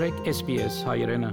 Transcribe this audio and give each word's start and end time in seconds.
մտրեք 0.00 0.28
SPS 0.30 0.76
հայրենը։ 0.88 1.28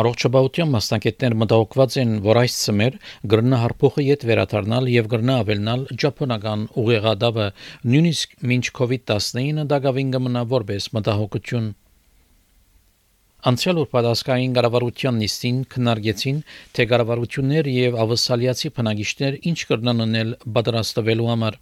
Առողջապահության 0.00 0.70
մասնակիցներ 0.72 1.34
մտահոգված 1.42 1.96
են, 2.00 2.14
որ 2.24 2.38
այս 2.40 2.54
ծմեր 2.60 2.94
գրնա 3.32 3.58
հարփոխը 3.62 4.04
յետ 4.06 4.24
վերադառնալ 4.30 4.88
եւ 4.92 5.10
գրնա 5.12 5.34
ավելնալ 5.42 5.84
ճապոնական 6.04 6.62
ուղեղադավը 6.80 7.48
նույնիսկ 7.92 8.32
մինչ 8.52 8.64
COVID-19 8.80 9.68
դակավին 9.74 10.14
կմնա 10.16 10.44
որպես 10.54 10.88
մտահոգություն։ 10.96 11.68
Անցյալ 13.52 13.82
ուրբաթասկային 13.84 14.56
կառավարության 14.56 15.20
նիստին 15.20 15.60
քննարկեցին, 15.76 16.40
թե 16.72 16.88
կառավարություններ 16.94 17.70
եւ 17.74 18.00
ավսալիացի 18.08 18.74
բնակիչներ 18.80 19.38
ինչ 19.52 19.58
կրնան 19.68 20.04
անել 20.08 20.36
պատրաստվելու 20.56 21.30
համար։ 21.34 21.60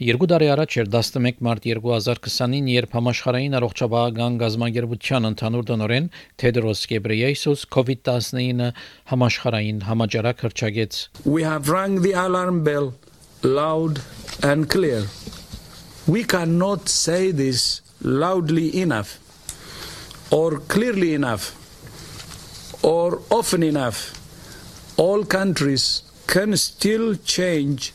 Երկու 0.00 0.26
տարի 0.32 0.46
առաջ 0.48 0.74
էր 0.80 0.86
11 0.88 1.40
մարտ 1.44 1.66
2020-ին, 1.68 2.68
երբ 2.72 2.94
համաշխարհային 2.96 3.56
առողջապահական 3.58 4.38
գազագերբության 4.40 5.28
ընդհանուր 5.28 5.66
տնօրեն 5.68 6.06
Թեդրոս 6.40 6.84
Գեբրեյեսուս 6.92 7.64
COVID-19 7.76 8.70
համաշխարհային 9.12 9.82
համաճարակ 9.90 10.40
հրճագեց։ 10.46 11.02
We 11.28 11.44
have 11.44 11.68
rang 11.68 12.00
the 12.00 12.14
alarm 12.16 12.64
bell 12.64 12.94
loud 13.44 14.00
and 14.40 14.70
clear. 14.72 15.04
We 16.08 16.24
cannot 16.24 16.88
say 16.88 17.30
this 17.30 17.84
loudly 18.00 18.72
enough 18.80 19.20
or 20.32 20.64
clearly 20.72 21.12
enough 21.12 21.52
or 22.80 23.20
often 23.28 23.62
enough. 23.62 24.16
All 24.96 25.22
countries 25.28 26.00
can 26.26 26.56
still 26.56 27.14
change 27.16 27.92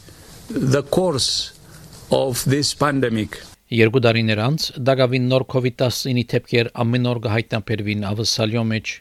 the 0.47 0.83
course 0.83 1.56
of 2.11 2.43
this 2.47 2.73
pandemic. 2.73 3.41
Երկու 3.67 3.99
տարիներ 4.05 4.39
անց 4.39 4.65
դակավին 4.87 5.25
նոր 5.27 5.43
COVID-19-ի 5.51 6.23
թեփքեր 6.31 6.69
ամեն 6.83 7.09
օր 7.11 7.19
կհայտնաբերվին 7.25 8.05
ավսալյո 8.11 8.63
մեջ։ 8.69 8.93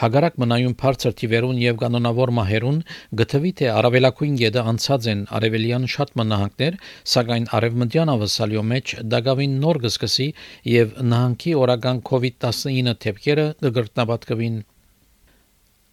Հագարակ 0.00 0.40
մնայուն 0.42 0.74
բարձր 0.82 1.14
թիվերուն 1.20 1.60
եւ 1.62 1.78
կանոնավոր 1.82 2.32
մահերուն 2.38 2.80
գտվի 3.20 3.52
թե 3.60 3.70
արավելակույն 3.76 4.34
գեդը 4.42 4.64
անցած 4.72 5.08
են 5.14 5.22
արևելյան 5.38 5.86
շատ 5.94 6.14
մնահանգներ, 6.20 6.78
սակայն 7.14 7.50
արևմտյան 7.60 8.14
ավսալյո 8.16 8.64
մեջ 8.74 8.94
դակավին 9.14 9.58
նոր 9.62 9.82
գսկսի 9.86 10.28
եւ 10.74 10.96
նահանգի 11.14 11.58
օրական 11.64 12.02
COVID-19 12.10 12.98
թեփքերը 13.06 13.46
կգրտնաբատկվին։ 13.62 14.58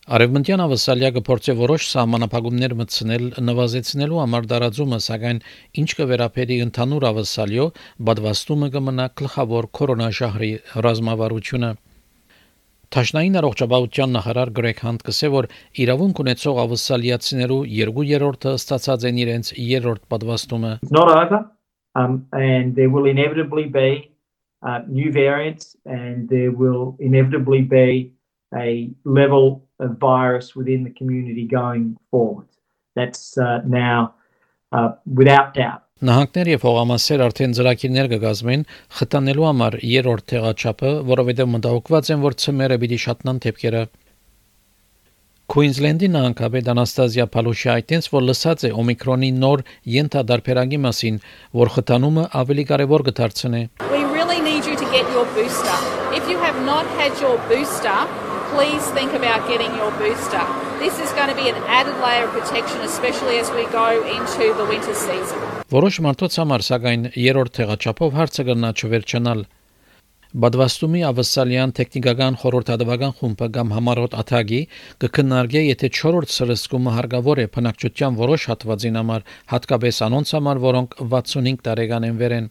Արևմտյան 0.04 0.60
ավսալիա 0.60 1.10
կփորձի 1.16 1.54
որոշ 1.56 1.84
սահմանափակումներ 1.88 2.74
մտցնել 2.76 3.22
նվազեցնելու 3.48 4.18
համար 4.20 4.48
դարաձումը, 4.52 4.98
սակայն 5.06 5.38
ինչ 5.80 5.86
կվերապերի 6.00 6.58
ընդհանուր 6.64 7.06
ավսալիո, 7.08 7.68
բադվաստումը 8.10 8.68
կմնա 8.74 9.06
գլխավոր 9.22 9.68
կորոնաշահրի 9.80 10.50
ռազմավարությունը։ 10.86 11.70
Տաշնային 12.94 13.38
առողջապահության 13.40 14.12
նախարար 14.18 14.52
Գրեգ 14.60 14.82
Հանտ 14.84 15.06
կսե 15.08 15.30
որ 15.34 15.48
իրավունք 15.84 16.20
ունեցող 16.24 16.60
ավսալիացիներու 16.64 17.62
2/3-ը 17.72 18.54
ստացած 18.60 19.06
են 19.08 19.22
իրենց 19.24 19.54
երրորդ 19.72 20.04
պատվաստումը։ 20.12 20.74
not 20.92 21.14
over, 21.16 21.40
um, 21.96 22.28
and 22.34 22.76
there 22.76 22.92
will 22.92 23.08
inevitably 23.08 23.72
be 23.72 24.12
uh, 24.68 24.84
new 24.90 25.14
variants, 25.16 25.78
and 25.86 26.28
there 26.28 26.52
will 26.52 26.98
inevitably 27.00 27.62
be 27.64 28.12
a 28.56 28.90
level 29.06 29.64
of 29.80 29.98
virus 29.98 30.56
within 30.56 30.84
the 30.84 30.92
community 30.92 31.46
going 31.46 31.98
forward. 32.12 32.48
That's 32.96 33.38
uh, 33.38 33.62
now 33.66 34.16
uh, 34.72 34.92
without 35.06 35.54
doubt. 35.54 35.82
Նահանգներ 36.04 36.50
եւ 36.52 36.64
հողամասեր 36.68 37.22
արդեն 37.24 37.54
ծրագիրներ 37.56 38.08
կգազմեն 38.12 38.64
խտանելու 38.98 39.46
համար 39.48 39.76
երրորդ 39.88 40.26
տեղաչափը, 40.34 40.90
որովհետեւ 41.08 41.52
մտահոգված 41.54 42.10
են, 42.12 42.24
որ 42.26 42.36
ցմերը 42.44 42.78
պիտի 42.82 42.98
շատնան 43.04 43.40
թեփքերը։ 43.46 43.84
Քուինզլենդի 45.54 46.10
նահանգապետ 46.18 46.70
Անաստազիա 46.74 47.26
Փալուշի 47.34 47.72
այդտենց 47.74 48.12
որ 48.14 48.28
լսած 48.28 48.68
է 48.68 48.74
օմիկրոնի 48.84 49.32
նոր 49.40 49.64
յենթադարբերակի 49.96 50.80
մասին, 50.88 51.24
որ 51.64 51.74
խտանումը 51.78 52.28
ավելի 52.42 52.68
կարևոր 52.74 53.08
կդարձնի։ 53.08 53.64
We 53.96 54.04
really 54.12 54.40
need 54.44 54.68
you 54.68 54.76
to 54.76 54.88
get 54.92 55.08
your 55.16 55.28
booster. 55.38 55.80
If 56.20 56.28
you 56.28 56.38
have 56.44 56.60
not 56.68 56.88
had 57.00 57.16
your 57.24 57.38
booster, 57.48 57.96
please 58.56 58.86
think 58.98 59.12
about 59.14 59.42
getting 59.52 59.72
your 59.82 59.92
booster. 60.02 60.44
This 60.84 60.96
is 61.04 61.10
going 61.18 61.30
to 61.34 61.38
be 61.44 61.48
an 61.54 61.58
added 61.78 61.98
layer 62.06 62.26
of 62.28 62.32
protection, 62.38 62.80
especially 62.82 63.36
as 63.44 63.50
we 63.58 63.64
go 63.82 63.88
into 64.16 64.44
the 64.60 64.66
winter 64.72 64.96
season. 65.08 65.40
Որոշ 65.74 65.96
մարդոց 66.06 66.38
համար 66.42 66.62
սակայն 66.68 67.04
երրորդ 67.18 67.54
տեղաչափով 67.58 68.18
հարցը 68.20 68.44
կնա 68.50 68.70
չվերջանալ։ 68.78 69.42
Բադվաստումի 70.44 71.02
ավսալյան 71.10 71.74
տեխնիկական 71.78 72.38
խորհրդատվական 72.44 73.12
խումբը 73.18 73.48
կամ 73.58 73.74
համառոտ 73.78 74.16
աթագի 74.22 74.62
կքննարկի, 75.04 75.62
եթե 75.74 75.90
4-րդ 75.98 76.34
սրսկումը 76.38 76.96
հարգավոր 76.98 77.42
է 77.44 77.46
բնակչության 77.58 78.18
որոշ 78.22 78.48
հատվածին 78.54 78.98
համար, 79.02 79.28
հատկապես 79.54 80.02
անոնց 80.10 80.34
համար, 80.38 80.64
որոնք 80.70 80.98
65 81.14 81.62
տարեկան 81.70 82.08
են 82.10 82.18
վերեն։ 82.22 82.50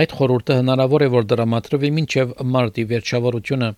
Այդ 0.00 0.12
խորհուրդը 0.18 0.60
հնարավոր 0.60 1.04
է 1.04 1.08
որ 1.14 1.26
դրամատրվի 1.32 1.90
մինչև 2.00 2.36
մարտի 2.54 2.84
վերջավորությունը։ 2.92 3.68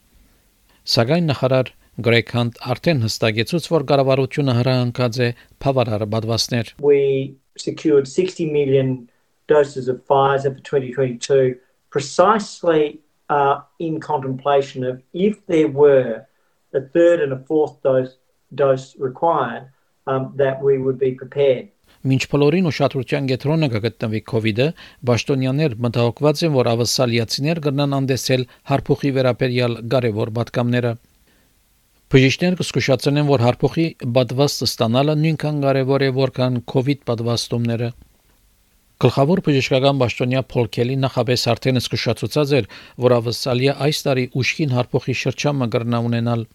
Սակայն 0.86 1.24
նախարար 1.26 1.70
Գրեգ 2.06 2.28
Հանտ 2.36 2.58
արդեն 2.70 3.00
հստակեցուց, 3.02 3.64
որ 3.72 3.84
կառավարությունը 3.90 4.52
հրահանգած 4.58 5.16
է 5.24 5.28
բավարար 5.64 6.04
պատվաստներ։ 6.12 6.68
We 6.78 7.34
secured 7.58 8.06
60 8.06 8.52
million 8.52 9.10
doses 9.48 9.88
of 9.88 9.98
Pfizer 10.06 10.54
for 10.54 10.62
2022 10.62 11.56
precisely 11.90 13.00
uh, 13.30 13.62
in 13.80 13.98
contemplation 13.98 14.84
of 14.84 15.02
if 15.12 15.44
there 15.46 15.66
were 15.66 16.26
a 16.72 16.80
third 16.94 17.20
and 17.20 17.32
a 17.32 17.40
fourth 17.50 17.82
dose 17.82 18.14
dose 18.54 18.94
required, 18.96 19.66
um, 20.06 20.32
that 20.36 20.62
we 20.62 20.78
would 20.78 21.00
be 21.00 21.12
prepared. 21.12 21.68
Մինչ 22.06 22.22
բոլորին 22.30 22.68
ուշադրության 22.70 23.28
կենտրոնը 23.32 23.68
կգտնվի 23.72 24.20
կ-ը, 24.30 24.66
Բաշտոնյաներ 25.10 25.76
մտահոգված 25.86 26.42
են, 26.46 26.52
որ 26.56 26.68
ավսալիացիներ 26.72 27.60
կգնան 27.66 27.96
անդեսել 27.98 28.44
հարփուխի 28.70 29.10
վերաբերյալ 29.16 29.78
կարևոր 29.94 30.32
պատկամները։ 30.36 30.92
Բժիշկներ 32.06 32.56
կսկուշացնեն, 32.60 33.26
որ 33.26 33.42
հարփուխի 33.42 33.86
պատվաստ 34.16 34.66
ստանալը 34.66 35.16
նույնքան 35.22 35.56
կարևոր 35.66 36.04
է, 36.06 36.10
որքան 36.20 36.60
COVID 36.72 37.00
պատվաստումները։ 37.10 37.88
Գլխավոր 39.02 39.42
բժշկական 39.48 39.98
պաշտոնյա 40.00 40.42
Փոլ 40.52 40.70
Քելի 40.76 40.94
նախապես 41.02 41.42
արդեն 41.52 41.80
զսկուշացուցած 41.82 42.54
էր, 42.60 42.68
որ 43.06 43.14
ավսալիա 43.16 43.74
այս 43.86 43.98
տարի 44.06 44.28
ուշքին 44.40 44.76
հարփոխի 44.76 45.16
շրջանը 45.26 45.66
կգրնա 45.66 46.00
ունենալ 46.06 46.46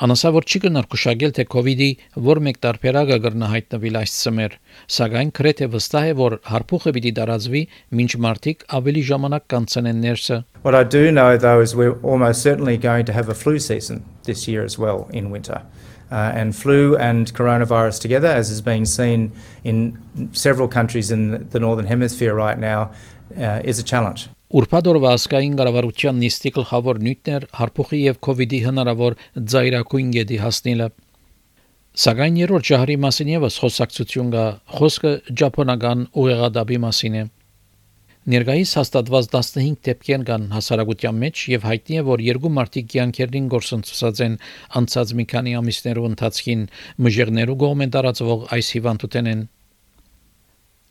Անասավոր 0.00 0.46
չի 0.48 0.58
կնարկուշագել 0.64 1.32
թե 1.36 1.44
COVID-ի 1.52 1.86
որ 2.24 2.38
մեկ 2.46 2.58
տարբերակը 2.64 3.16
կգրնա 3.18 3.48
հայտնվել 3.52 3.98
այս 4.00 4.14
ծմեր, 4.16 4.54
սակայն 4.96 5.32
քրեթե 5.36 5.68
վստահ 5.74 6.06
է 6.08 6.14
որ 6.20 6.36
հարփուխը 6.48 6.92
պիտի 6.96 7.12
տարածվի 7.18 7.62
մինչ 8.00 8.08
մարտիկ 8.24 8.64
ավելի 8.80 9.02
ժամանակ 9.10 9.44
կանցնեն 9.52 10.00
ներսը։ 10.06 10.38
What 10.64 10.78
I 10.80 10.88
do 10.96 11.12
know 11.12 11.36
though 11.36 11.60
is 11.60 11.76
we're 11.76 12.00
almost 12.00 12.40
certainly 12.40 12.78
going 12.78 13.04
to 13.12 13.12
have 13.12 13.28
a 13.28 13.36
flu 13.36 13.58
season 13.58 14.00
this 14.24 14.48
year 14.48 14.64
as 14.64 14.78
well 14.78 15.06
in 15.12 15.28
winter. 15.28 15.60
Uh, 16.10 16.32
and 16.34 16.56
flu 16.56 16.96
and 16.96 17.32
coronavirus 17.34 18.00
together, 18.00 18.26
as 18.28 18.50
is 18.50 18.62
being 18.62 18.86
seen 18.86 19.30
in 19.64 20.00
several 20.32 20.66
countries 20.66 21.10
in 21.10 21.46
the 21.50 21.60
northern 21.60 21.86
hemisphere 21.86 22.34
right 22.34 22.58
now, 22.58 22.90
uh, 23.36 23.60
is 23.62 23.78
a 23.78 23.84
challenge. 23.84 24.30
Ուրբաթօրվա 24.50 25.10
ասկային 25.14 25.52
կառավարության 25.58 26.16
նիստի 26.20 26.50
գլխավոր 26.56 26.98
նյութներ 27.06 27.44
հարփոխի 27.54 27.98
եւ 28.02 28.16
կոവിഡ്ի 28.26 28.58
հնարավոր 28.64 29.14
ծայրակույն 29.52 30.08
գեդի 30.16 30.38
հասնելը։ 30.42 30.88
Սակայն 32.04 32.40
երրորդ 32.40 32.66
ժահրի 32.70 32.96
մասին 33.04 33.30
եւս 33.30 33.58
խոսակցություն 33.62 34.32
կա, 34.34 34.46
խոսքը 34.74 35.12
ճապոնական 35.38 36.02
ուղեղադաբի 36.22 36.80
մասին 36.86 37.20
է։ 37.20 37.22
Ներկայիս 38.34 38.74
հաստատված 38.80 39.30
15 39.36 39.78
դեպքեր 39.86 40.26
կան 40.32 40.50
հասարակության 40.56 41.22
մեջ 41.22 41.44
եւ 41.54 41.70
հայտնի 41.70 42.00
է, 42.02 42.04
որ 42.10 42.24
երկու 42.26 42.52
մարդիկ 42.58 42.90
կյանքերին 42.90 43.48
գործընծած 43.54 44.24
են 44.26 44.36
անցած 44.82 45.14
մի 45.20 45.30
քանի 45.30 45.56
ամիսներու 45.62 46.10
ընթացքին 46.10 46.68
մժերներու 47.06 47.58
կողմեն 47.62 47.94
տարածվող 47.94 48.44
այս 48.58 48.74
հիվանդութենեն 48.76 49.48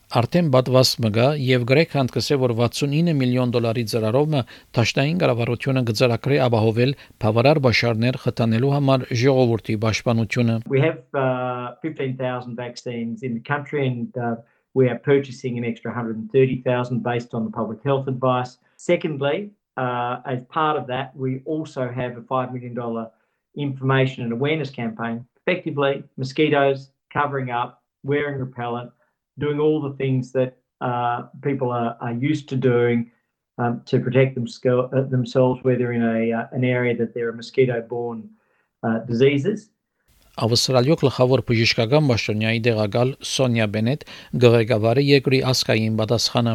Արդեն 0.09 0.47
բադված 0.49 0.91
մգա 1.05 1.25
եւ 1.37 1.63
Գրեքանդ 1.69 2.11
կսե 2.15 2.35
որ 2.41 2.51
69 2.57 3.13
միլիոն 3.13 3.51
դոլարի 3.53 3.83
ծրարովը 3.91 4.39
Թաշտային 4.73 5.19
կառավարությունը 5.21 5.83
գծարակրի 5.89 6.39
ապահովել 6.45 6.93
բավարար 7.21 7.59
բաշարներ 7.65 8.17
խթանելու 8.23 8.71
համար 8.75 9.05
ժողովրդի 9.21 9.75
պաշտպանությունը 9.85 10.55
We 10.73 10.81
have 10.81 10.97
uh, 11.13 11.77
15,000 11.85 12.57
vaccines 12.57 13.21
in 13.21 13.37
the 13.37 13.43
country 13.51 13.85
and 13.85 14.17
uh, 14.17 14.41
we 14.73 14.89
are 14.89 14.97
purchasing 14.97 15.61
an 15.61 15.63
extra 15.63 15.93
130,000 15.93 17.03
based 17.03 17.35
on 17.35 17.45
the 17.45 17.51
public 17.51 17.85
health 17.85 18.07
advice. 18.07 18.57
Secondly, 18.77 19.51
uh, 19.77 20.25
as 20.25 20.41
part 20.49 20.75
of 20.75 20.87
that, 20.87 21.15
we 21.15 21.43
also 21.45 21.85
have 21.87 22.17
a 22.17 22.21
$5 22.21 22.51
million 22.51 22.73
information 23.55 24.23
and 24.23 24.33
awareness 24.33 24.71
campaign. 24.71 25.23
Effectively, 25.45 26.03
mosquitoes, 26.17 26.89
covering 27.13 27.51
up, 27.51 27.83
wearing 28.01 28.39
repellent, 28.39 28.89
doing 29.38 29.58
all 29.60 29.80
the 29.80 29.94
things 29.96 30.32
that 30.32 30.56
uh, 30.80 31.22
people 31.42 31.70
are, 31.70 31.96
are 32.00 32.12
used 32.12 32.48
to 32.50 32.56
doing 32.56 33.10
um, 33.58 33.82
to 33.86 34.00
protect 34.00 34.34
them, 34.34 34.46
uh, 34.46 35.02
themselves, 35.02 35.62
whether 35.62 35.92
in 35.92 36.02
a, 36.02 36.32
uh, 36.32 36.46
an 36.52 36.64
area 36.64 36.96
that 36.96 37.14
there 37.14 37.28
are 37.28 37.32
mosquito 37.32 37.80
borne 37.82 38.28
uh, 38.82 38.98
diseases. 39.10 39.70
Ավստրալիո 40.34 40.96
գլխավոր 40.98 41.44
բժշկական 41.46 42.08
բաժնյայի 42.10 42.60
դեղակալ 42.66 43.10
Սոնյա 43.22 43.66
Բենետ 43.70 44.00
գղեկավարը 44.42 45.04
երկրի 45.06 45.38
ասկային 45.46 45.98
պատասխանը 46.00 46.54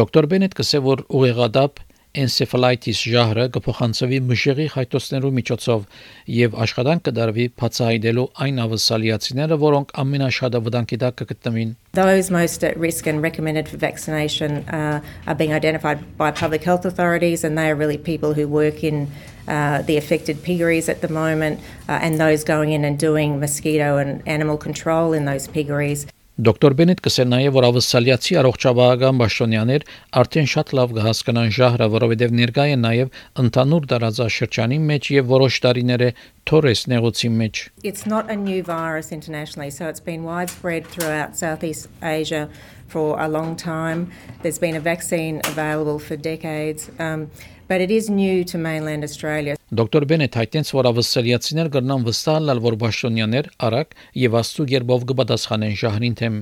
Դոկտոր 0.00 0.26
Բենետ 0.32 0.56
կսե 0.58 0.80
որ 0.88 1.04
ուղեղադապ 1.20 1.78
encephalitis 2.17 2.99
ժահրը 3.05 3.45
կփոխանցվի 3.53 4.19
մշեղի 4.29 4.65
խայտոցներու 4.73 5.31
միջոցով 5.35 5.83
եւ 6.33 6.55
աշխատանք 6.65 7.03
կդարվի 7.05 7.45
բացահայտելու 7.61 8.25
այն 8.45 8.61
ավսալիացիները, 8.65 9.57
որոնք 9.63 9.93
ամենաշատը 10.03 10.61
վտանգի 10.65 10.99
տակ 11.05 11.19
կգտնվին։ 11.21 11.75
Those 11.93 12.31
most 12.33 12.63
at 12.63 12.77
risk 12.77 13.05
and 13.05 13.21
recommended 13.21 13.69
for 13.69 13.77
vaccination 13.77 14.65
uh, 14.69 15.01
are 15.27 15.35
being 15.35 15.53
identified 15.53 16.01
by 16.17 16.31
public 16.31 16.63
health 16.63 16.85
authorities 16.85 17.43
and 17.43 17.57
they 17.57 17.69
are 17.69 17.75
really 17.75 17.97
people 17.97 18.33
who 18.33 18.47
work 18.47 18.83
in 18.83 19.07
uh, 19.47 19.81
the 19.83 19.97
affected 19.97 20.41
piggeries 20.43 20.89
at 20.89 21.01
the 21.01 21.09
moment 21.09 21.59
uh, 21.87 21.99
and 22.01 22.19
those 22.19 22.43
going 22.43 22.71
in 22.71 22.85
and 22.85 22.97
doing 22.97 23.39
mosquito 23.39 23.97
and 23.97 24.27
animal 24.27 24.57
control 24.57 25.13
in 25.13 25.25
those 25.25 25.47
piggeries. 25.47 26.05
Դոկտոր 26.39 26.73
Բենետ 26.79 26.99
կսեր 27.03 27.25
նաև 27.27 27.55
որ 27.57 27.65
ավսալիացի 27.67 28.35
առողջապահական 28.39 29.17
պաշտոնյաներ 29.19 29.85
արդեն 30.21 30.45
շատ 30.47 30.69
լավ 30.79 30.93
կհասկանան 30.95 31.49
ժահրը, 31.57 31.87
որովհետև 31.95 32.35
ներկա 32.39 32.65
է 32.69 32.77
նաև 32.79 33.11
ընդհանուր 33.43 33.89
տարածաշրջանի 33.91 34.77
մեջ 34.87 35.09
եւ 35.17 35.27
որոշ 35.35 35.57
տարիներ 35.67 36.05
է 36.07 36.09
Torres 36.47 36.85
նեղուցի 36.87 37.29
մեջ։ 37.41 37.63
It's 37.83 38.07
not 38.07 38.31
a 38.31 38.37
new 38.39 38.63
virus 38.63 39.11
internationally, 39.11 39.67
so 39.67 39.91
it's 39.91 39.99
been 39.99 40.23
widespread 40.23 40.87
throughout 40.87 41.35
Southeast 41.35 41.91
Asia 41.99 42.47
for 42.89 43.19
a 43.19 43.27
long 43.27 43.55
time. 43.55 44.11
There's 44.41 44.59
been 44.59 44.75
a 44.75 44.79
vaccine 44.79 45.41
available 45.45 45.99
for 45.99 46.15
decades. 46.15 46.89
Um, 46.99 47.29
but 47.69 47.81
it 47.81 47.91
is 47.91 48.09
new 48.09 48.43
to 48.51 48.57
mainland 48.57 49.03
Australia. 49.03 49.55
Դոկտոր 49.69 50.05
Բենետ 50.09 50.37
հայտնեց, 50.39 50.69
որ 50.73 50.87
ավստրալիացիներ 50.89 51.67
կրնան 51.75 52.05
վստահ 52.07 52.39
լալ, 52.47 52.61
որ 52.65 52.77
պաշտոնյաներ 52.81 53.49
արագ 53.67 53.93
եւ 54.23 54.37
աստու 54.41 54.65
երբով 54.73 55.05
կպատասխանեն 55.11 55.75
շահրին 55.83 56.17
թեմ։ 56.21 56.39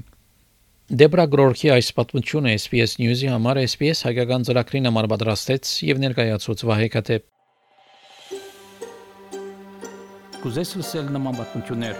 Դեբրա 1.03 1.25
Գրորքի 1.35 1.73
այս 1.75 1.89
պատմությունը 1.99 2.55
SPS 2.55 2.95
News-ի 3.03 3.27
համար 3.33 3.59
SPS 3.65 4.07
հայկական 4.07 4.47
ծրագրին 4.47 4.87
համար 4.87 5.11
պատրաստեց 5.11 5.71
եւ 5.91 5.99
ներկայացուց 6.07 6.63
Վահե 6.71 6.91
Կատե։ 6.95 7.17
Կուզես 10.37 10.71
լսել 10.79 11.11
նման 11.11 11.41
պատմություններ, 11.41 11.99